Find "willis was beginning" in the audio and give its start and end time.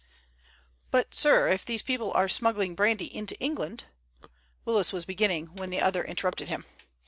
4.65-5.53